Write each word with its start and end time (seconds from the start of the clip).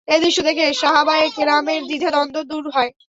এ 0.07 0.15
দৃশ্য 0.21 0.39
দেখে 0.41 0.65
সাহাবায়ে 0.73 1.27
কেরামের 1.35 1.81
দ্বিধা-দ্বন্দ্ব 1.83 2.37
দূর 2.51 2.65
হয়। 2.69 2.91